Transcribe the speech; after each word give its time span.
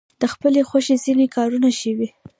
د 0.21 0.23
خپلې 0.33 0.61
خوښې 0.69 0.95
ځینې 1.03 1.25
کارونه 1.35 1.69
شوي. 1.79 2.07